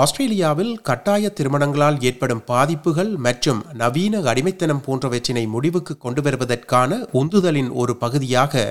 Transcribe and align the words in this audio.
ஆஸ்திரேலியாவில் 0.00 0.72
கட்டாய 0.88 1.28
திருமணங்களால் 1.28 1.98
ஏற்படும் 2.08 2.42
பாதிப்புகள் 2.50 3.12
மற்றும் 3.26 3.60
நவீன 3.80 4.20
அடிமைத்தனம் 4.30 4.82
போன்றவற்றினை 4.86 5.44
முடிவுக்கு 5.54 5.94
கொண்டு 5.98 6.22
வருவதற்கான 6.22 6.98
உந்துதலின் 7.20 7.70
ஒரு 7.82 7.92
பகுதியாக 7.96 8.64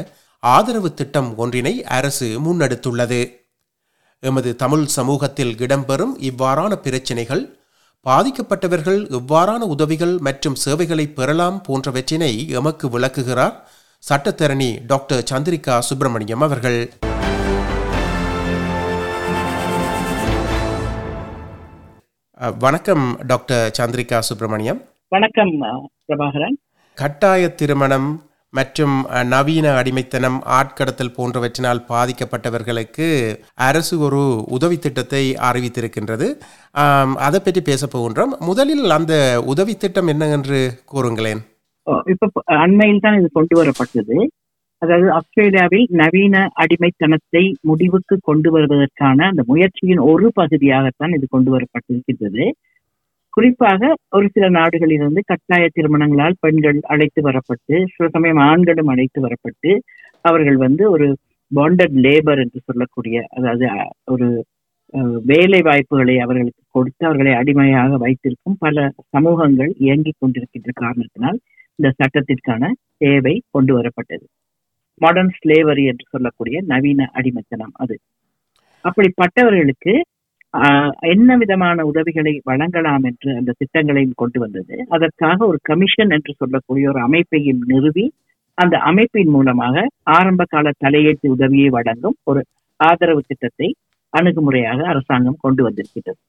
ஆதரவு 0.44 0.90
திட்டம் 0.94 1.30
ஒன்றினை 1.38 1.74
அரசு 1.98 2.28
முன்னெடுத்துள்ளது. 2.46 3.22
எமது 4.24 4.52
தமிழ் 4.56 4.86
சமூகத்தில் 4.98 5.54
இடம்பெறும் 5.58 6.14
இவ்வாறான 6.30 6.74
பிரச்சினைகள் 6.86 7.44
பாதிக்கப்பட்டவர்கள் 8.06 9.02
இவ்வாறான 9.20 9.62
உதவிகள் 9.76 10.16
மற்றும் 10.28 10.60
சேவைகளை 10.66 11.08
பெறலாம் 11.18 11.58
போன்றவற்றினை 11.68 12.32
எமக்கு 12.60 12.88
விளக்குகிறார் 12.90 13.56
சட்டத்தரணி 14.04 14.70
டாக்டர் 14.92 15.26
சந்திரிகா 15.32 15.78
சுப்பிரமணியம் 15.90 16.46
அவர்கள். 16.48 16.80
வணக்கம் 22.64 23.04
டாக்டர் 23.30 23.72
சந்திரிகா 23.78 24.18
சுப்பிரமணியம். 24.28 24.80
வணக்கம் 25.14 25.52
பிரபாகரன். 26.08 26.56
கட்டாய 26.94 27.48
திருமணம் 27.60 28.10
மற்றும் 28.58 28.96
நவீன 29.34 29.68
அடிமைத்தனம் 29.80 30.38
ஆட்கடத்தல் 30.58 31.14
போன்றவற்றினால் 31.18 31.82
பாதிக்கப்பட்டவர்களுக்கு 31.90 33.08
அரசு 33.70 34.00
ஒரு 34.00 34.22
உதவி 34.58 34.78
திட்டத்தை 34.86 35.24
அறிவித்திருக்கின்றது. 35.50 36.28
அதை 37.28 37.40
பற்றி 37.40 37.62
பேச 37.62 37.90
போகின்றோம். 37.96 38.36
முதலில் 38.50 38.98
அந்த 39.00 39.42
உதவி 39.54 39.76
திட்டம் 39.76 40.08
என்ன 40.08 40.28
என்று 40.38 40.60
கூறுங்களேன். 40.94 41.42
இப்ப 42.14 42.44
அண்மையில் 42.46 43.04
தான் 43.08 43.20
இது 43.20 43.30
கொண்டு 43.38 43.64
வரப்பட்டது. 43.64 44.18
அதாவது 44.86 45.08
ஆஸ்திரேலியாவில் 45.18 45.86
நவீன 46.00 46.36
அடிமைத்தனத்தை 46.62 47.42
முடிவுக்கு 47.70 48.16
கொண்டு 48.24 48.50
வருவதற்கான 48.56 49.20
அந்த 49.32 49.44
முயற்சியின் 49.52 50.02
ஒரு 50.12 50.28
பகுதியாகத்தான் 50.40 51.16
இது 51.18 51.26
கொண்டு 51.28 51.50
வரப்பட்டிருக்கின்றது. 51.56 52.46
குறிப்பாக 53.34 53.82
ஒரு 54.14 54.28
சில 54.34 54.46
நாடுகளிலிருந்து 54.58 55.22
கட்டாய 55.32 55.64
திருமணங்களால் 55.76 56.40
பெண்கள் 56.44 56.78
அழைத்து 56.92 57.22
வரப்பட்டு 57.26 57.76
சில 57.94 58.08
சமயம் 58.14 58.42
ஆண்களும் 58.46 58.92
அழைத்து 58.94 59.20
வரப்பட்டு 59.26 59.72
அவர்கள் 60.26 60.60
வந்து 60.64 60.84
ஒரு 60.94 61.08
பாண்டட் 61.52 61.98
லேபர் 62.06 62.42
என்று 62.44 62.60
சொல்லக்கூடிய 62.68 63.18
அதாவது 63.38 63.66
ஒரு 64.14 64.28
அஹ், 64.94 65.20
வேலை 65.30 65.60
வாய்ப்புகளை 65.64 66.16
அவர்களுக்கு 66.24 66.64
கொடுத்து 66.76 67.04
அவர்களை 67.08 67.32
அடிமையாக 67.40 67.98
வைத்திருக்கும் 68.04 68.58
பல 68.60 68.78
சமூகங்கள் 69.14 69.72
இயங்கிக் 69.84 70.20
கொண்டிருக்கின்ற 70.20 70.72
காரணத்தினால் 70.82 71.38
இந்த 71.80 71.90
சட்டத்திற்கான 71.98 72.64
தேவை 72.98 73.36
கொண்டு 73.52 73.72
வரப்பட்டது. 73.78 74.26
மாடர்ன் 75.02 75.34
ஸ்லேவரி 75.38 75.84
என்று 75.86 76.06
சொல்லக்கூடிய 76.10 76.58
நவீன 76.68 77.10
அடிமைத்தனம் 77.14 77.74
அது. 77.78 77.96
அப்படிப்பட்டவர்களுக்கு 78.86 79.94
ஆஹ், 80.54 80.92
என்ன 81.12 81.30
விதமான 81.38 81.78
உதவிகளை 81.88 82.34
வழங்கலாம் 82.46 83.06
என்று 83.10 83.30
அந்த 83.38 83.56
திட்டங்களையும் 83.58 84.14
கொண்டு 84.16 84.38
வந்தது. 84.40 84.76
அதற்காக 84.90 85.40
ஒரு 85.48 85.58
கமிஷன் 85.66 86.14
என்று 86.16 86.32
சொல்லக்கூடிய 86.34 86.86
ஒரு 86.90 87.00
அமைப்பையும் 87.04 87.60
நிறுவி 87.72 88.06
அந்த 88.58 88.76
அமைப்பின் 88.90 89.32
மூலமாக 89.34 89.76
ஆரம்ப 90.14 90.44
கால 90.46 90.72
தலையீட்டு 90.78 91.28
உதவியை 91.34 91.70
வழங்கும் 91.74 92.16
ஒரு 92.26 92.42
ஆதரவு 92.80 93.22
திட்டத்தை 93.26 93.68
அணுகுமுறையாக 94.14 94.80
அரசாங்கம் 94.92 95.42
கொண்டு 95.42 95.62
வந்திருக்கிறது 95.64 96.20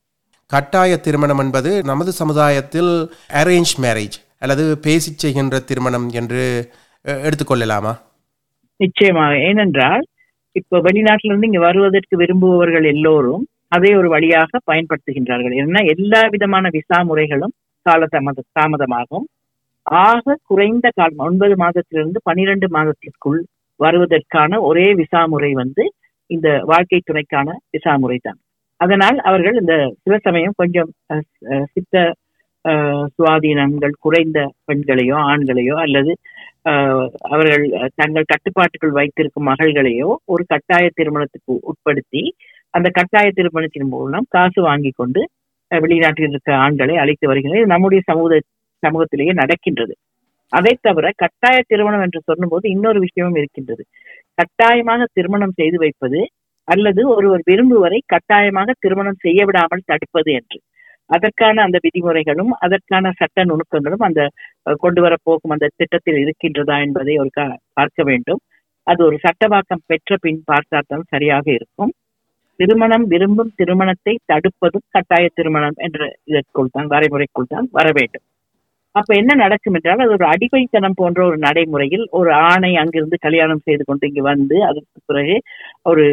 கட்டாய 0.50 0.96
திருமணம் 1.04 1.42
என்பது 1.44 1.70
நமது 1.86 2.10
சமுதாயத்தில் 2.18 2.90
அரேஞ்ச் 3.36 3.74
மேரேஜ் 3.84 4.16
அல்லது 4.42 4.64
பேசிச் 4.84 5.22
செய்கின்ற 5.22 5.56
திருமணம் 5.68 6.08
என்று 6.14 6.42
அஹ், 7.04 7.20
எடுத்துக்கொள்ளலாமா 7.26 7.94
நிச்சயமாக. 8.80 9.32
ஏனென்றால் 9.48 10.02
இப்போ 10.56 10.76
வெளிநாட்டிலிருந்து 10.84 11.48
இங்க 11.48 11.62
வருவதற்கு 11.64 12.14
விரும்புபவர்கள் 12.20 12.86
எல்லோரும் 12.92 13.44
அதை 13.72 13.90
ஒரு 13.98 14.08
வழியாக 14.12 14.60
பயன்படுத்துகின்றார்கள். 14.70 15.54
ஏன்னா 15.60 15.80
எல்லா 15.94 16.20
விதமான 16.34 16.68
விசா 16.74 16.98
முறைகளும் 17.08 17.54
கால 17.86 18.06
தாமத 18.12 18.44
தாமதமாகும். 18.58 19.26
ஆக 19.86 20.36
குறைந்த 20.48 20.86
காலம் 20.94 21.22
ஒன்பது 21.26 21.54
மாதத்திலிருந்து 21.62 22.18
பனிரெண்டு 22.24 22.66
மாதத்திற்குள் 22.72 23.40
வருவதற்கான 23.80 24.58
ஒரே 24.68 24.86
விசா 25.00 25.20
முறை 25.32 25.50
வந்து 25.54 25.84
இந்த 26.30 26.48
வாழ்க்கை 26.70 27.00
துணைக்கான 27.02 27.48
விசா 27.74 27.92
முறை 28.02 28.18
தான் 28.18 28.38
அதனால் 28.80 29.18
அவர்கள் 29.28 29.56
இந்த 29.60 29.74
சில 30.02 30.14
சமயம் 30.24 30.56
கொஞ்சம் 30.56 30.88
அஹ், 31.12 31.22
அஹ், 31.48 31.66
சித்த 31.74 31.94
சுவாதீனங்கள் 33.16 33.94
குறைந்த 34.00 34.38
பெண்களையோ 34.66 35.16
ஆண்களையோ 35.26 35.76
அல்லது 35.76 36.12
ஆஹ் 36.64 37.08
அவர்கள் 37.28 37.64
தங்கள் 37.94 38.30
கட்டுப்பாட்டுக்குள் 38.32 38.96
வைத்திருக்கும் 38.98 39.48
மகள்களையோ 39.48 40.08
ஒரு 40.24 40.44
கட்டாய 40.46 40.86
திருமணத்துக்கு 40.94 41.54
உட்படுத்தி 41.70 42.22
அந்த 42.74 42.88
கட்டாய 42.90 43.28
திருமணத்தின் 43.34 43.88
மூலம் 43.88 44.26
காசு 44.28 44.60
வாங்கி 44.62 44.92
கொண்டு 44.94 45.20
வெளிநாட்டில் 45.70 46.28
இருக்க 46.28 46.50
ஆண்களை 46.56 46.96
அழைத்து 46.96 47.26
வருகிறது 47.26 47.62
நம்முடைய 47.66 48.00
சமூக 48.04 48.40
சமூகத்திலேயே 48.82 49.32
நடக்கின்றது. 49.32 49.94
அதை 50.52 50.72
தவிர 50.80 51.06
கட்டாய 51.16 51.58
திருமணம் 51.66 52.00
என்று 52.00 52.20
சொல்லும்போது 52.24 52.66
இன்னொரு 52.70 52.98
விஷயமும் 52.98 53.34
இருக்கின்றது. 53.34 53.82
கட்டாயமாக 54.38 55.06
திருமணம் 55.12 55.56
செய்து 55.56 55.78
வைப்பது 55.78 56.20
அல்லது 56.68 57.00
ஒருவர் 57.08 57.42
விரும்புவரை 57.46 57.98
கட்டாயமாக 58.06 58.74
திருமணம் 58.78 59.20
செய்ய 59.20 59.40
விடாமல் 59.44 59.86
தடுப்பது 59.86 60.30
என்று. 60.32 60.58
அதற்கான 61.10 61.62
அந்த 61.62 61.78
விதிமுறைகளும் 61.82 62.52
அதற்கான 62.58 63.12
சட்ட 63.16 63.44
நுணுக்கங்களும் 63.44 64.04
அந்த 64.08 64.22
கொண்டு 64.78 65.00
வரப்போகும் 65.00 65.50
அந்த 65.50 65.70
திட்டத்தில் 65.76 66.18
இருக்கின்றதா 66.24 66.80
என்பதை 66.80 67.18
ஒரு 67.18 67.30
கா- 67.36 67.56
பார்க்க 67.72 68.02
வேண்டும். 68.02 68.40
அது 68.86 69.04
ஒரு 69.04 69.18
சட்டவாக்கம் 69.22 69.84
பெற்ற 69.86 70.16
பின் 70.20 70.42
பார்த்தால்தான் 70.44 71.04
சரியாக 71.08 71.50
இருக்கும். 71.50 71.92
திருமணம் 72.60 73.06
விரும்பும் 73.06 73.52
திருமணத்தை 73.56 74.18
தடுப்பதும் 74.32 74.86
கட்டாய 74.88 75.28
திருமணம் 75.34 75.74
என்ற 75.76 76.14
இதற்குள் 76.24 76.68
தான் 76.72 76.86
வரைமுறைக்குள் 76.86 77.44
தான் 77.48 77.68
வர 77.72 77.90
வேண்டும். 77.94 78.24
அப்ப 78.94 79.14
என்ன 79.14 79.34
நடக்கும் 79.34 79.74
என்றால் 79.74 79.98
அது 79.98 80.10
ஒரு 80.10 80.26
அடிமைத்தனம் 80.26 80.94
போன்ற 80.96 81.24
ஒரு 81.26 81.38
நடைமுறையில் 81.38 82.06
ஒரு 82.10 82.32
ஆணை 82.32 82.76
அங்கிருந்து 82.76 83.18
கல்யாணம் 83.18 83.64
செய்து 83.64 83.84
கொண்டு 83.84 84.06
இங்கு 84.06 84.22
வந்து 84.22 84.64
அதற்கு 84.64 85.00
பிறகு 85.06 85.36
ஒரு 85.82 86.04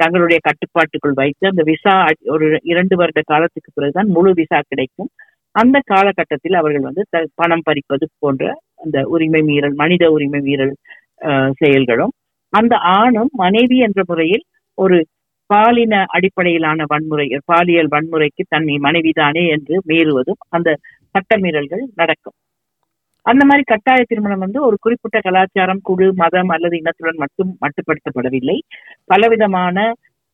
தங்களுடைய 0.00 0.38
கட்டுப்பாட்டுக்குள் 0.42 1.18
வைத்து 1.18 1.44
அந்த 1.50 1.62
விசா 1.68 1.94
ஒரு 2.34 2.46
இரண்டு 2.64 2.94
வருட 2.96 3.20
காலத்துக்கு 3.26 3.70
பிறகுதான் 3.72 4.08
முழு 4.14 4.30
விசா 4.38 4.58
கிடைக்கும். 4.64 5.10
அந்த 5.54 5.76
காலகட்டத்தில் 5.90 6.56
அவர்கள் 6.56 6.88
வந்து 6.88 7.02
பணம் 7.38 7.64
பறிப்பது 7.66 8.06
போன்ற 8.18 8.44
அந்த 8.78 8.98
உரிமை 9.12 9.42
மீறல் 9.48 9.76
மனித 9.80 10.04
உரிமை 10.14 10.40
மீறல் 10.40 10.74
அஹ், 11.28 11.52
செயல்களும் 11.60 12.12
அந்த 12.52 12.74
ஆணும் 12.96 13.30
மனைவி 13.40 13.78
என்ற 13.86 14.00
முறையில் 14.08 14.44
ஒரு 14.78 14.98
பாலின 15.50 15.94
அடிப்படையிலான 16.14 16.84
வன்முறை 16.90 17.26
பாலியல் 17.46 17.92
வன்முறைக்கு 17.92 18.42
தன்னை 18.48 18.74
மனைவிதானே 18.84 19.44
என்று 19.54 19.74
மீறுவதும் 19.88 20.40
அந்த 20.50 20.68
சட்டமீறல்கள் 21.14 21.84
நடக்கும். 21.94 22.36
அந்த 23.30 23.42
மாதிரி 23.48 23.62
கட்டாய 23.62 24.00
திருமணம் 24.10 24.42
வந்து 24.44 24.58
ஒரு 24.66 24.76
குறிப்பிட்ட 24.84 25.18
கலாச்சாரம் 25.26 25.80
குழு 25.88 26.06
மதம் 26.20 26.52
அல்லது 26.54 26.74
இனத்துடன் 26.80 27.20
மட்டும் 27.22 27.50
மட்டுப்படுத்தப்படவில்லை. 27.64 28.56
பலவிதமான 29.04 29.76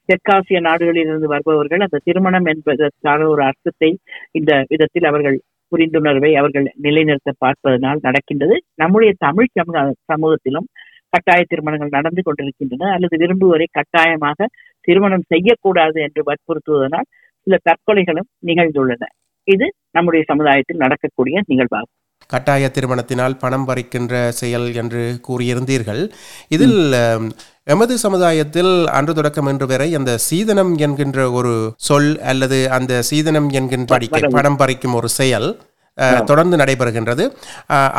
தெற்காசிய 0.09 0.59
நாடுகளில் 0.67 1.09
இருந்து 1.09 1.29
வருபவர்கள் 1.33 1.85
அந்த 1.87 2.01
திருமணம் 2.05 2.47
என்பதற்கான 2.53 3.21
ஒரு 3.33 3.43
அர்த்தத்தை 3.43 3.91
இந்த 4.39 4.53
விதத்தில் 4.73 5.09
அவர்கள் 5.11 5.37
புரிந்துணர்வை 5.73 6.31
அவர்கள் 6.41 6.67
நிலைநிறுத்த 6.87 7.33
பார்ப்பதனால் 7.39 8.03
நடக்கின்றது. 8.03 8.57
நம்முடைய 8.83 9.13
தமிழ் 9.19 9.51
சமூக 9.59 9.85
சமூகத்திலும் 10.13 10.69
கட்டாய 11.13 11.43
திருமணங்கள் 11.51 11.97
நடந்து 11.99 12.23
கொண்டிருக்கின்றன 12.23 12.91
அல்லது 12.95 13.17
விரும்புவரை 13.23 13.67
கட்டாயமாக 13.79 14.49
திருமணம் 14.89 15.29
செய்யக்கூடாது 15.33 15.99
என்று 16.07 16.23
வற்புறுத்துவதனால் 16.31 17.11
சில 17.47 17.57
தற்கொலைகளும் 17.69 18.31
நிகழ்ந்துள்ளன. 18.47 19.05
இது 19.49 19.67
நம்முடைய 19.91 20.23
சமுதாயத்தில் 20.31 20.83
நடக்கக்கூடிய 20.85 21.37
நிகழ்வாகும். 21.53 21.95
கட்டாய 22.33 22.71
திருமணத்தினால் 22.77 23.39
பணம் 23.43 23.67
பறிக்கின்ற 23.69 24.15
செயல் 24.41 24.69
என்று 24.83 25.03
கூறியிருந்தீர்கள். 25.29 26.03
இதில் 26.57 26.81
எமது 27.75 27.95
சமுதாயத்தில் 28.05 28.73
அன்று 28.97 29.13
தொடக்கம் 29.19 29.51
இன்று 29.53 29.69
வரை 29.71 29.91
அந்த 29.99 30.15
சீதனம் 30.29 30.73
என்கின்ற 30.87 31.19
ஒரு 31.39 31.53
சொல் 31.89 32.11
அல்லது 32.33 32.59
அந்த 32.79 33.03
சீதனம் 33.11 33.49
என்கின்ற. 33.61 34.01
பணம் 34.39 34.59
பறிக்கும் 34.63 34.99
ஒரு 35.01 35.11
செயல் 35.21 35.49
தொடர்ந்து 36.29 36.57
நடைபெறுகின்றது. 36.61 37.25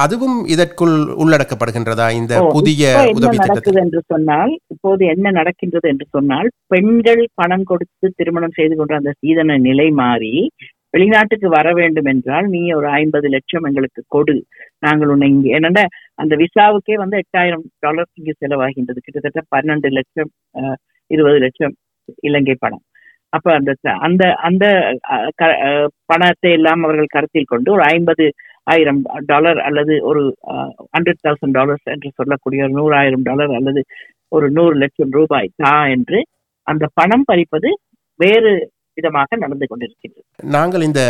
அதுவும் 0.03 0.37
இதற்குள் 0.53 0.95
உள்ளடக்கப்படுகின்றதா 1.23 2.07
இந்த 2.17 2.33
புதிய 2.55 2.89
உதவி 3.17 3.37
நடக்குது 3.43 3.79
என்று 3.83 3.99
சொன்னால் 4.11 4.51
இப்போது 4.73 5.03
என்ன 5.13 5.31
நடக்கின்றது 5.37 5.87
என்று 5.93 6.05
சொன்னால் 6.15 6.49
பெண்கள் 6.73 7.23
பணம் 7.41 7.65
கொடுத்து 7.69 8.09
திருமணம் 8.19 8.57
செய்து 8.59 8.75
கொண்ட 8.79 8.95
அந்த 9.01 9.13
சீதன 9.21 9.57
நிலை 9.67 9.87
மாறி 10.01 10.33
வெளிநாட்டுக்கு 10.95 11.47
வர 11.55 11.67
வேண்டும் 11.79 12.09
என்றால் 12.11 12.47
நீ 12.51 12.61
ஒரு 12.75 12.87
ஐம்பது 12.99 13.27
லட்சம் 13.33 13.67
எங்களுக்கு 13.69 14.01
கொடு. 14.09 14.35
நாங்கள் 14.85 15.11
உன்னை 15.13 15.27
இங்கே 15.33 15.51
என்னென்ன 15.57 15.81
அந்த 16.19 16.33
விசாவுக்கே 16.43 16.95
வந்து 17.01 17.19
எட்டாயிரம் 17.23 17.65
டாலர் 17.79 18.09
இங்கு 18.19 18.33
செலவாகின்றது. 18.41 18.99
கிட்டத்தட்ட 19.05 19.41
பன்னெண்டு 19.53 19.89
லட்சம் 19.97 20.31
அஹ், 20.55 20.77
இருபது 21.11 21.39
லட்சம் 21.45 21.75
இலங்கை 22.27 22.55
பணம். 22.57 22.83
அப்ப 23.33 23.47
அந்த 23.57 23.71
அந்த 24.07 24.23
அந்த 24.47 24.65
அஹ், 25.65 25.89
பணத்தை 26.11 26.51
எல்லாம் 26.57 26.83
அவர்கள் 26.85 27.13
கருத்தில் 27.13 27.51
கொண்டு 27.51 27.69
ஒரு 27.73 27.85
ஐம்பது 27.93 28.25
ஆயிரம் 28.67 29.01
டாலர் 29.25 29.59
அல்லது 29.67 29.95
ஒரு 30.09 30.21
ஹண்ட்ரட் 30.93 31.23
தௌசண்ட் 31.25 31.57
டாலர்ஸ் 31.57 31.87
என்று 31.93 32.09
சொல்லக்கூடிய 32.19 32.61
ஒரு 32.67 32.73
நூறாயிரம் 32.79 33.25
டாலர் 33.27 33.51
அல்லது 33.57 33.81
ஒரு 34.31 34.47
நூறு 34.55 34.75
லட்சம் 34.81 35.11
ரூபாய் 35.17 35.49
தா 35.57 35.73
என்று 35.95 36.19
அந்த 36.67 36.85
பணம் 36.99 37.27
பறிப்பது 37.27 37.69
வேறு 38.19 38.51
விதமாக 38.97 39.37
நடந்து 39.43 39.65
கொண்டிருக்கின்றது. 39.69 40.25
நாங்கள் 40.55 40.87
இந்த 40.89 41.01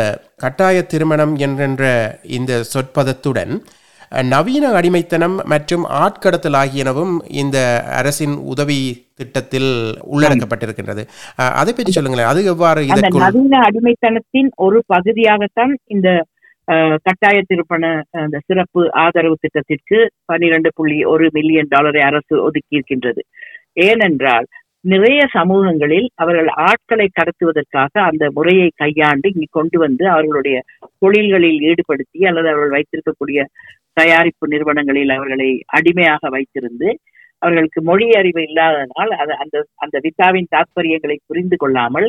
கட்டாய 0.44 0.78
திருமணம் 0.94 1.34
என்கின்ற 1.46 1.84
இந்த 2.38 2.62
சொற்பதத்துடன் 2.74 3.54
நவீன 4.32 4.66
அடிமைத்தனம் 4.80 5.36
மற்றும் 5.52 5.86
ஆட்கடத்தல் 6.04 6.58
ஆகியனவும் 6.62 7.14
இந்த 7.42 7.58
அரசின் 8.00 8.36
உதவி 8.54 8.78
திட்டத்தில் 9.20 9.72
உள்ளடக்கப்பட்டிருக்கின்றது. 10.14 11.04
அதை 11.62 11.72
பற்றி 11.74 11.94
சொல்லுங்களேன். 11.96 12.32
அது 12.32 12.42
எவ்வாறு 12.54 12.82
நவீன 13.26 13.60
அடிமைத்தனத்தின் 13.68 14.50
ஒரு 14.68 14.80
பகுதியாகத்தான் 14.94 15.74
இந்த 15.96 16.10
கட்டாய 17.06 17.40
திருப்பண 17.50 17.86
அந்த 18.22 18.38
சிறப்பு 18.48 18.84
ஆதரவு 19.02 19.36
திட்டத்திற்கு 19.42 19.98
பன்னிரண்டு 20.30 20.70
புள்ளி 20.78 21.00
ஒரு 21.14 21.26
மில்லியன் 21.36 21.72
டாலரை 21.74 22.02
அரசு 22.10 22.36
ஒதுக்கி 22.48 22.78
இருக்கின்றது 22.78 23.22
ஏனென்றால் 23.88 24.48
நிறைய 24.86 25.22
சமூகங்களில் 25.36 26.08
அவர்கள் 26.16 26.50
ஆட்களை 26.68 27.08
கடத்துவதற்காக 27.10 27.92
அந்த 28.10 28.24
முறையை 28.36 28.68
கையாண்டு 28.82 29.28
இங்கு 29.34 29.48
கொண்டு 29.58 29.78
வந்து 29.84 30.04
அவர்களுடைய 30.14 30.58
தொழில்களில் 31.04 31.60
ஈடுபடுத்தி 31.70 32.20
அல்லது 32.30 32.50
அவர்கள் 32.52 32.76
வைத்திருக்கக்கூடிய 32.76 33.40
தயாரிப்பு 33.94 34.46
நிறுவனங்களில் 34.54 35.14
அவர்களை 35.16 35.50
அடிமையாக 35.78 36.30
வைத்திருந்து 36.36 36.90
அவர்களுக்கு 37.42 37.80
மொழி 37.82 38.06
அறிவு 38.20 38.42
இல்லாததனால் 38.48 39.12
அது 39.22 39.34
அந்த 39.44 39.56
அந்த 39.84 39.96
விசாவின் 40.06 40.52
தாற்பயங்களை 40.56 41.18
புரிந்து 41.30 41.58
கொள்ளாமல் 41.64 42.08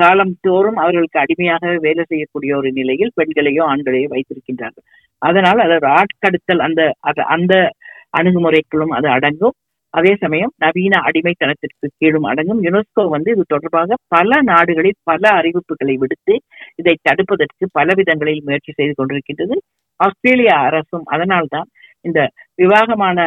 காலம் 0.00 0.34
தோறும் 0.46 0.78
அவர்களுக்கு 0.82 1.18
அடிமையாக 1.24 1.72
வேலை 1.86 2.04
செய்யக்கூடிய 2.12 2.52
ஒரு 2.60 2.70
நிலையில் 2.78 3.12
பெண்களையோ 3.20 3.62
ஆண்களையோ 3.72 4.08
வைத்திருக்கின்றார்கள். 4.14 4.86
அதனால் 5.22 5.60
அது 5.66 5.74
ஆட்கடுத்தல் 5.98 6.62
ஆட்கடத்தல் 6.62 6.64
அந்த 6.68 6.82
அந்த 7.36 7.54
அணுகுமுறைக்குள்ளும் 8.14 8.94
அது 8.98 9.08
அடங்கும். 9.16 9.56
அதே 9.94 10.12
சமயம் 10.20 10.52
நவீன 10.56 10.94
அடிமைத்தனத்திற்கு 11.08 11.86
கீழும் 11.98 12.26
அடங்கும் 12.30 12.60
யுனெஸ்கோ 12.62 13.02
வந்து 13.08 13.30
இது 13.30 13.44
தொடர்பாக 13.48 13.98
பல 14.08 14.40
நாடுகளில் 14.42 14.98
பல 15.02 15.22
அறிவிப்புகளை 15.38 15.94
விடுத்து 15.94 16.34
இதை 16.74 16.94
தடுப்பதற்கு 17.08 17.66
பல 17.72 17.94
விதங்களில் 17.94 18.44
முயற்சி 18.44 18.72
செய்து 18.72 18.94
கொண்டிருக்கின்றது. 18.98 19.56
ஆஸ்திரேலியா 20.00 20.56
அரசும் 20.60 21.06
அதனால்தான் 21.14 21.68
இந்த 22.04 22.20
விவாகமான 22.54 23.18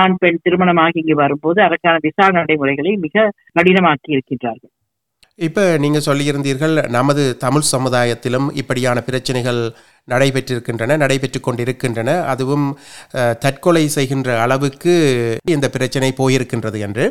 ஆண் 0.00 0.16
பெண் 0.18 0.42
திருமணமாகி 0.42 0.98
இங்கு 0.98 1.14
வரும்போது 1.14 1.58
அதற்கான 1.62 1.96
விசா 2.02 2.26
நடைமுறைகளை 2.30 2.92
மிக 2.96 3.30
கடினமாக்கி 3.58 4.10
இருக்கின்றார்கள். 4.14 4.72
இப்ப 5.38 5.62
நீங்க 5.78 5.98
சொல்லியிருந்தீர்கள் 5.98 6.74
நமது 6.88 7.22
தமிழ் 7.36 7.70
சமுதாயத்திலும் 7.72 8.46
இப்படியான 8.60 8.98
பிரச்சனைகள் 9.00 9.60
நடைபெற்றிருக்கின்றன 10.12 10.96
நடைபெற்று 11.02 11.40
கொண்டிருக்கின்றன. 11.46 12.10
அதுவும் 12.32 12.66
தற்கொலை 13.44 13.84
செய்கின்ற 13.96 14.28
அளவுக்கு 14.44 14.94
இந்த 15.54 15.66
பிரச்சனை 15.76 16.10
போயிருக்கின்றது 16.20 16.80
என்று. 16.86 17.04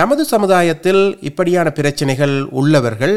நமது 0.00 0.24
சமுதாயத்தில் 0.34 1.02
இப்படியான 1.30 1.70
பிரச்சனைகள் 1.78 2.34
உள்ளவர்கள் 2.62 3.14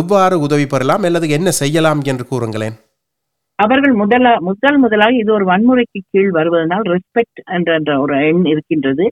எவ்வாறு 0.00 0.38
உதவி 0.46 0.66
பெறலாம் 0.74 1.06
அல்லது 1.10 1.28
என்ன 1.38 1.48
செய்யலாம் 1.62 2.02
என்று 2.12 2.26
கூறுங்களேன். 2.32 2.76
அவர்கள் 3.58 3.94
முதல 4.00 4.26
முதல் 4.48 4.78
முதலாக 4.82 5.14
இது 5.20 5.30
ஒரு 5.36 5.44
வன்முறைக்கு 5.50 6.00
கீழ் 6.12 6.32
வருவதனால் 6.38 6.84
ரெஸ்பெக்ட் 6.94 7.40
என்ற 7.56 7.68
என்ற 7.78 7.92
ஒரு 8.04 8.16
எண் 8.30 8.44
இருக்கின்றது. 8.52 9.04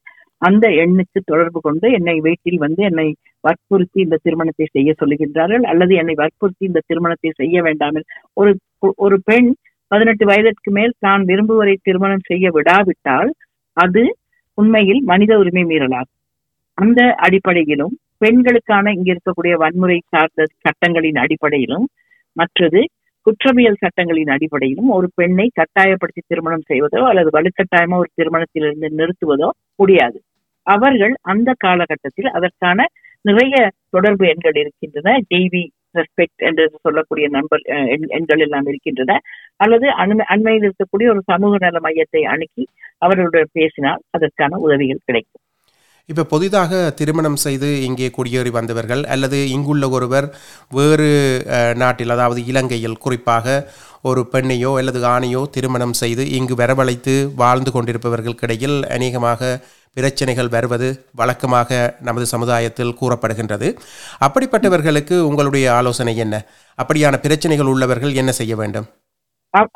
அந்த 0.42 0.66
எண்ணுக்கு 0.82 1.18
தொடர்பு 1.30 1.58
கொண்டு 1.66 1.86
என்னை 1.98 2.14
வீட்டில் 2.26 2.62
வந்து 2.64 2.82
என்னை 2.88 3.06
வற்புறுத்தி 3.44 3.98
இந்த 4.04 4.16
திருமணத்தை 4.24 4.66
செய்ய 4.76 4.90
சொல்லுகின்றார்கள் 5.00 5.64
அல்லது 5.70 5.92
என்னை 6.02 6.14
வற்புறுத்தி 6.20 6.64
இந்த 6.70 6.82
திருமணத்தை 6.90 7.30
செய்ய 7.40 7.62
வேண்டாம் 7.66 7.98
ஒரு 8.40 8.50
ஒரு 8.96 9.16
பெண் 9.24 9.48
பதினெட்டு 9.90 10.24
வயதிற்கு 10.26 10.70
மேல் 10.70 10.94
தான் 10.98 11.22
விரும்புவரை 11.22 11.74
திருமணம் 11.82 12.26
செய்ய 12.26 12.50
விடாவிட்டால் 12.50 13.30
அது 13.76 14.02
உண்மையில் 14.58 15.00
மனித 15.02 15.32
உரிமை 15.38 15.64
மீறலாகும். 15.64 16.14
அந்த 16.78 17.00
அடிப்படையிலும் 17.18 17.94
பெண்களுக்கான 18.18 18.92
இங்க 18.92 19.08
இருக்கக்கூடிய 19.14 19.54
வன்முறை 19.54 19.98
சார்ந்த 20.08 20.44
சட்டங்களின் 20.60 21.18
அடிப்படையிலும் 21.24 21.86
மற்றது 22.36 22.80
குற்றவியல் 23.26 23.80
சட்டங்களின் 23.80 24.32
அடிப்படையிலும் 24.34 24.88
ஒரு 24.88 25.06
பெண்ணை 25.14 25.46
கட்டாயப்படுத்தி 25.54 26.22
திருமணம் 26.26 26.66
செய்வதோ 26.70 27.00
அல்லது 27.10 27.30
வலுக்கட்டாயமா 27.30 27.96
ஒரு 27.96 28.10
திருமணத்திலிருந்து 28.14 28.88
நிறுத்துவதோ 28.98 29.48
முடியாது. 29.76 30.18
அவர்கள் 30.66 31.14
அந்த 31.22 31.50
காலகட்டத்தில் 31.58 32.30
அதற்கான 32.30 32.86
நிறைய 33.20 33.54
தொடர்பு 33.90 34.24
எண்கள் 34.26 34.58
இருக்கின்றன. 34.62 35.16
ஜெய்வி 35.32 35.64
ரெஸ்பெக்ட் 35.94 36.44
என்று 36.44 36.64
சொல்லக்கூடிய 36.78 37.26
நண்பர் 37.30 37.64
எண்கள் 38.16 38.40
எல்லாம் 38.40 38.66
இருக்கின்றன. 38.66 39.18
அல்லது 39.56 39.86
அண்மை 39.98 40.26
அண்மையில் 40.34 40.66
இருக்கக்கூடிய 40.66 41.08
ஒரு 41.10 41.22
சமூக 41.26 41.58
நல 41.58 41.80
மையத்தை 41.80 42.22
அணுகி 42.32 42.64
அவர்களுடன் 42.98 43.54
பேசினால் 43.54 44.02
அதற்கான 44.10 44.58
உதவிகள் 44.58 45.06
கிடைக்கும். 45.06 45.42
இப்ப 46.08 46.26
புதிதாக 46.30 46.70
திருமணம் 46.96 47.38
செய்து 47.42 47.68
இங்கே 47.84 48.08
குடியேறி 48.10 48.50
வந்தவர்கள் 48.50 49.02
அல்லது 49.08 49.38
இங்குள்ள 49.52 49.84
ஒருவர் 49.90 50.26
வேறு 50.70 51.06
அஹ், 51.54 51.74
நாட்டில் 51.76 52.14
அதாவது 52.14 52.40
இலங்கையில் 52.46 52.98
குறிப்பாக 52.98 53.46
ஒரு 54.04 54.22
பெண்ணையோ 54.32 54.72
அல்லது 54.78 55.00
ஆணையோ 55.10 55.42
திருமணம் 55.50 55.96
செய்து 56.00 56.24
இங்கு 56.38 56.54
வரவழைத்து 56.56 57.14
வாழ்ந்து 57.36 57.70
கொண்டிருப்பவர்களுக்கிடையில் 57.74 58.76
அநேகமாக 58.90 59.40
பிரச்சனைகள் 59.96 60.48
வருவது 60.48 60.88
வழக்கமாக 61.12 61.70
நமது 62.00 62.26
சமுதாயத்தில் 62.26 62.96
கூறப்படுகின்றது. 63.00 63.68
அப்படிப்பட்டவர்களுக்கு 64.20 65.18
உங்களுடைய 65.20 65.72
ஆலோசனை 65.72 66.16
என்ன? 66.16 66.34
அப்படியான 66.78 67.20
பிரச்சனைகள் 67.20 67.66
உள்ளவர்கள் 67.66 68.12
என்ன 68.14 68.32
செய்ய 68.32 68.56
வேண்டும்? 68.56 68.86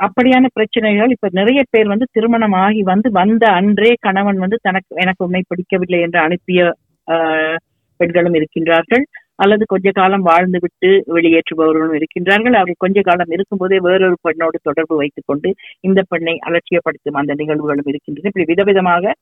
அப்படியான 0.02 0.46
பிரச்சனைகள் 0.52 1.10
இப்ப 1.10 1.28
நிறைய 1.32 1.64
பேர் 1.70 1.86
வந்து 1.86 2.06
திருமணம் 2.12 2.56
ஆகி 2.58 2.82
வந்து 2.82 3.10
வந்த 3.10 3.46
அன்றே 3.52 3.94
கணவன் 4.00 4.38
வந்து 4.38 4.58
தனக்கு 4.62 4.96
எனக்கு 4.96 5.24
உன்னை 5.24 5.42
பிடிக்கவில்லை 5.48 6.00
என்று 6.00 6.18
அனுப்பிய 6.18 6.60
ஆஹ், 7.08 7.56
பெண்களும் 8.00 8.34
இருக்கின்றார்கள். 8.34 9.04
அல்லது 9.36 9.64
கொஞ்ச 9.66 9.88
காலம் 9.90 10.22
வாழ்ந்து 10.22 10.58
விட்டு 10.58 10.88
வெளியேற்றுபவர்களும் 11.14 11.96
இருக்கின்றார்கள். 11.96 12.54
அவர்கள் 12.54 12.74
கொஞ்ச 12.78 13.00
காலம் 13.00 13.30
இருக்கும்போதே 13.30 13.78
வேறொரு 13.78 14.16
பெண்ணோடு 14.20 14.58
தொடர்பு 14.62 14.94
வைத்துக் 14.96 15.26
கொண்டு 15.26 15.48
இந்த 15.80 16.00
பெண்ணை 16.08 16.34
அலட்சியப்படுத்தும் 16.46 17.18
அந்த 17.20 17.34
நிகழ்வுகளும் 17.34 17.88
இருக்கின்றன. 17.88 18.30
இப்படி 18.32 18.44
விதவிதமாக 18.44 19.14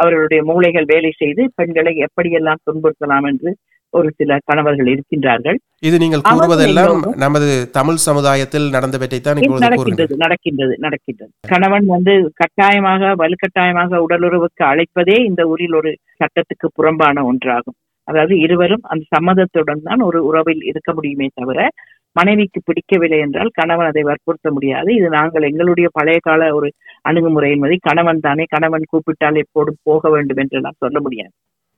அவர்களுடைய 0.00 0.40
மூளைகள் 0.50 0.90
வேலை 0.92 1.12
செய்து 1.20 1.44
பெண்களை 1.58 1.92
எப்படியெல்லாம் 2.06 2.64
துன்புறுத்தலாம் 2.66 3.28
என்று 3.30 3.52
ஒரு 3.92 4.08
சில 4.18 4.36
கணவர்கள் 4.48 4.88
இருக்கின்றார்கள். 4.92 5.58
இது 5.88 5.96
நீங்கள் 6.02 6.24
கூறுவதெல்லாம் 6.28 7.02
நமது 7.24 7.48
தமிழ் 7.76 8.00
சமுதாயத்தில் 8.06 8.66
நடந்தவற்றைத்தான் 8.76 9.38
நடக்கின்றது 9.66 10.16
நடக்கின்றது 10.24 10.74
நடக்கின்றது. 10.86 11.32
கணவன் 11.52 11.86
வந்து 11.94 12.14
கட்டாயமாக 12.40 13.12
வலுக்கட்டாயமாக 13.22 14.00
உடலுறவுக்கு 14.06 14.64
அழைப்பதே 14.70 15.16
இந்த 15.28 15.44
ஊரில் 15.52 15.78
ஒரு 15.80 15.92
சட்டத்துக்கு 16.22 16.68
புறம்பான 16.78 17.24
ஒன்றாகும். 17.30 17.78
அதாவது 18.08 18.34
இருவரும் 18.44 18.84
அந்த 18.92 19.04
சம்மதத்துடன் 19.14 19.86
தான் 19.88 20.00
ஒரு 20.08 20.18
உறவில் 20.30 20.64
இருக்க 20.70 20.90
முடியுமே 20.96 21.28
தவிர 21.40 21.68
மனைவிக்கு 22.16 22.58
பிடிக்கவில்லை 22.60 23.18
என்றால் 23.24 23.50
கணவன் 23.58 23.90
அதை 23.90 24.02
வற்புறுத்த 24.08 24.48
முடியாது. 24.56 24.90
இது 24.98 25.08
நாங்கள் 25.16 25.46
எங்களுடைய 25.50 25.88
பழைய 25.98 26.18
கால 26.28 26.50
ஒரு 26.58 26.68
அணுகுமுறை 27.08 27.50
என்பதை 27.54 27.76
கணவன் 27.88 28.24
தானே 28.26 28.44
கணவன் 28.54 28.90
கூப்பிட்டால் 28.92 29.40
எப்போதும் 29.44 29.80
போக 29.88 30.10
வேண்டும் 30.14 30.40
என்று 30.44 30.64
நான் 30.66 30.80
சொல்ல 30.84 30.98
முடியாது. 31.06 31.32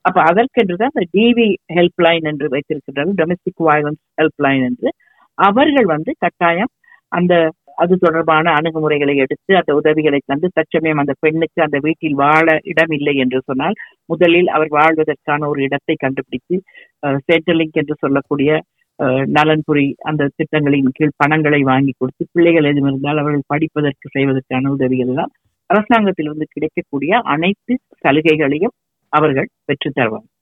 அப்ப 0.05 0.19
அதற்கென்றுதான் 0.31 0.93
இந்த 0.95 1.05
டிவி 1.15 1.47
ஹெல்ப் 1.77 2.03
லைன் 2.07 2.27
என்று 2.33 2.49
வைத்திருக்கிறார்கள் 2.55 3.17
டொமஸ்டிக் 3.21 3.63
வயலன்ஸ் 3.69 4.03
ஹெல்ப்லைன் 4.21 4.65
என்று. 4.69 4.89
அவர்கள் 5.39 5.89
வந்து 5.95 6.11
கட்டாயம் 6.25 6.73
அந்த 7.13 7.35
அது 7.79 7.95
தொடர்பான 8.05 8.53
அணுகுமுறைகளை 8.59 9.15
எடுத்து 9.25 9.53
அந்த 9.59 9.71
உதவிகளை 9.81 10.19
தந்து 10.31 10.49
தற்சமயம் 10.59 11.01
அந்த 11.03 11.13
பெண்ணுக்கு 11.25 11.61
அந்த 11.65 11.79
வீட்டில் 11.87 12.17
வாழ 12.23 12.47
இடம் 12.73 12.93
இல்லை 12.99 13.15
என்று 13.25 13.39
சொன்னால் 13.49 13.77
முதலில் 14.13 14.49
அவர் 14.57 14.71
வாழ்வதற்கான 14.79 15.49
ஒரு 15.53 15.61
இடத்தை 15.67 15.97
கண்டுபிடித்து 16.05 16.57
சென்ட்ரலிங்க் 17.29 17.81
என்று 17.83 17.97
சொல்லக்கூடிய 18.05 18.51
நலன்புரி 19.37 19.87
அந்த 20.03 20.31
திட்டங்களின் 20.37 20.95
கீழ் 20.95 21.17
பணங்களை 21.17 21.61
வாங்கி 21.65 21.93
கொடுத்து 21.95 22.25
பிள்ளைகள் 22.33 22.69
எதுவும் 22.71 22.89
இருந்தால் 22.89 23.21
அவர்கள் 23.23 23.45
படிப்பதற்கு 23.47 24.09
செய்வதற்கான 24.09 24.71
உதவிகள் 24.71 25.07
எல்லாம் 25.07 25.33
அரசாங்கத்திலிருந்து 25.71 26.47
கிடைக்கக்கூடிய 26.51 27.13
அனைத்து 27.33 27.75
சலுகைகளையும் 28.05 28.75
அவர்கள் 29.13 29.49
பெற்று 29.65 29.91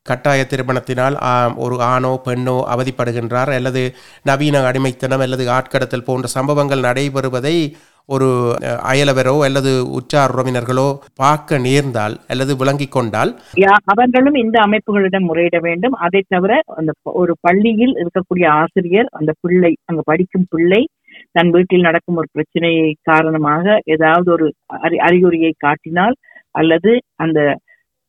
கட்டாய 0.07 0.41
திருமணத்தினால் 0.45 1.15
ஆம், 1.29 1.55
ஒரு 1.57 1.77
ஆணோ 1.87 2.11
பெண்ணோ 2.25 2.57
அவதிப்படுகின்றார் 2.73 3.51
அல்லது 3.55 3.83
நவீன 4.25 4.63
அடிமைத்தனம் 4.69 5.23
அல்லது 5.27 5.45
ஆட்கடத்தல் 5.55 6.07
போன்ற 6.07 6.27
சம்பவங்கள் 6.35 6.85
நடைபெறுவதை 6.87 7.55
ஒரு 8.09 8.27
அயலவரோ 8.85 9.45
அல்லது 9.45 9.91
உற்றார் 9.91 10.31
உறவினர்களோ 10.31 10.87
பார்க்க 11.15 11.59
நேர்ந்தால் 11.59 12.21
அல்லது 12.29 12.57
விளங்கிக் 12.57 12.91
கொண்டால் 12.91 13.31
அவர்களும் 13.85 14.35
இந்த 14.35 14.61
அமைப்புகளிடம் 14.61 15.29
முறையிட 15.29 15.59
வேண்டும். 15.61 15.93
அதை 15.99 16.25
தவிர 16.29 16.61
அந்த 16.77 16.93
ஒரு 17.03 17.37
பள்ளியில் 17.41 17.95
இருக்கக்கூடிய 17.95 18.47
ஆசிரியர் 18.55 19.07
அந்த 19.11 19.33
பிள்ளை 19.41 19.77
அங்க 19.85 20.03
படிக்கும் 20.05 20.47
பிள்ளை 20.51 20.83
தன் 21.33 21.51
வீட்டில் 21.51 21.81
நடக்கும் 21.81 22.17
ஒரு 22.17 22.29
பிரச்சனையை 22.33 22.97
காரணமாக 23.03 23.81
ஏதாவது 23.85 24.33
ஒரு 24.33 24.47
அறி 24.67 24.97
அறிகுறியை 24.99 25.55
காட்டினால் 25.59 26.17
அல்லது 26.51 26.91
அந்த 27.17 27.39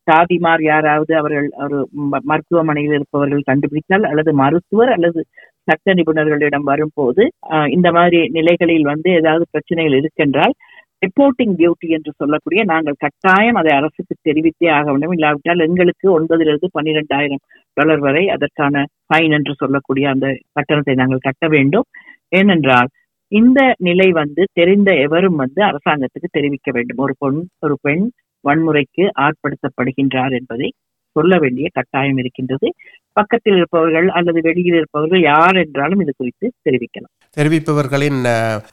சாதிமார் 0.06 0.62
யாராவது 0.62 1.16
அவர்கள் 1.16 1.50
ஒரு 1.56 1.88
ம- 2.02 2.20
மருத்துவமனையில் 2.22 2.92
இருப்பவர்கள் 2.92 3.46
கண்டுபிடித்தால் 3.46 4.02
அல்லது 4.02 4.32
மருத்துவர் 4.34 4.92
அல்லது 4.92 5.20
சட்ட 5.68 5.94
நிபுணர்களிடம் 5.98 6.66
வரும்போது 6.70 7.22
இந்த 7.76 7.88
மாதிரி 7.96 8.20
நிலைகளில் 8.38 8.90
வந்து 8.92 9.08
ஏதாவது 9.20 9.44
பிரச்சனைகள் 9.54 9.98
இருக்கின்றால் 10.00 10.54
ரிப்போர்ட்டிங் 11.04 11.54
டியூட்டி 11.58 11.88
என்று 11.96 12.10
சொல்லக்கூடிய 12.20 12.60
நாங்கள் 12.70 13.00
கட்டாயம் 13.04 13.58
அதை 13.60 13.72
அரசுக்கு 13.78 14.14
தெரிவித்தே 14.28 14.68
ஆக 14.76 14.86
வேண்டும். 14.92 15.14
இல்லாவிட்டால் 15.16 15.64
எங்களுக்கு 15.66 16.06
ஒன்பதிலிருந்து 16.18 16.68
பன்னிரெண்டாயிரம் 16.76 17.42
டாலர் 17.76 18.02
வரை 18.06 18.22
அதற்கான 18.36 18.84
ஃபைன் 19.06 19.34
என்று 19.38 19.54
சொல்லக்கூடிய 19.62 20.06
அந்த 20.14 20.26
கட்டணத்தை 20.58 20.94
நாங்கள் 21.02 21.26
கட்ட 21.28 21.46
வேண்டும். 21.56 21.86
ஏனென்றால் 22.32 22.88
இந்த 23.32 23.60
நிலை 23.88 24.08
வந்து 24.20 24.42
தெரிந்த 24.58 24.90
எவரும் 25.06 25.38
வந்து 25.42 25.60
அரசாங்கத்துக்கு 25.70 26.28
தெரிவிக்க 26.38 26.68
வேண்டும். 26.76 27.00
ஒரு 27.06 27.14
பொன் 27.22 27.38
ஒரு 27.66 27.76
பெண் 27.86 28.04
வன்முறைக்கு 28.44 29.04
ஆட்படுத்தப்படுகின்றார் 29.26 30.34
என்பதை 30.40 30.68
சொல்ல 31.16 31.34
வேண்டிய 31.42 31.66
கட்டாயம் 31.78 32.18
இருக்கின்றது. 32.22 32.68
பக்கத்தில் 33.18 33.56
இருப்பவர்கள் 33.58 34.08
அல்லது 34.18 34.40
வெளியில் 34.46 34.78
இருப்பவர்கள் 34.80 35.22
யார் 35.32 35.56
என்றாலும் 35.62 36.02
இது 36.04 36.12
குறித்து 36.20 36.46
தெரிவிக்கலாம். 36.66 37.12
தெரிவிப்பவர்களின் 37.38 38.20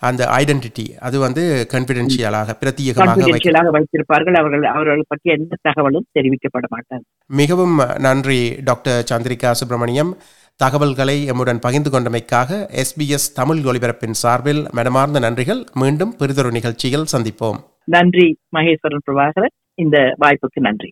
அந்த 0.09 0.21
ஐடென்டிட்டி 0.39 0.85
அது 1.07 1.17
வந்து 1.25 1.43
கன்ஃபிடென்ஷியலாக 1.73 2.55
பிரத்யேகமாக 2.61 3.71
வைத்திருப்பார்கள். 3.77 4.37
அவர்கள் 4.41 4.63
அவர்கள் 4.75 5.09
பற்றி 5.11 5.29
எந்த 5.37 5.59
தகவலும் 5.67 6.07
தெரிவிக்கப்பட 6.19 6.67
மாட்டார் 6.75 7.03
மிகவும் 7.41 7.75
நன்றி 8.07 8.41
டாக்டர் 8.69 9.03
சந்திரிகா 9.11 9.51
சுப்பிரமணியம். 9.61 10.13
தகவல்களை 10.59 11.17
எம்முடன் 11.31 11.63
பகிர்ந்து 11.65 11.91
கொண்டமைக்காக 11.93 12.59
எஸ்பிஎஸ் 12.81 13.27
தமிழ் 13.39 13.61
ஒலிபரப்பின் 13.69 14.19
சார்பில் 14.21 14.61
மனமார்ந்த 14.79 15.21
நன்றிகள். 15.25 15.61
மீண்டும் 15.81 16.13
பெரிதொரு 16.21 16.51
நிகழ்ச்சியில் 16.57 17.09
சந்திப்போம். 17.13 17.59
நன்றி 17.95 18.27
மகேஸ்வரன் 18.57 19.05
பிரபாகரன். 19.07 19.55
இந்த 19.83 19.97
வாய்ப்புக்கு 20.23 20.67
நன்றி. 20.69 20.91